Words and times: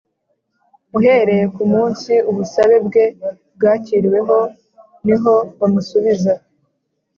uhereye 0.97 1.45
ku 1.55 1.63
munsi 1.73 2.11
ubusabe 2.29 2.75
bwe 2.87 3.05
bwakiriweho 3.55 4.39
niho 5.05 5.35
bamusubiza 5.59 6.33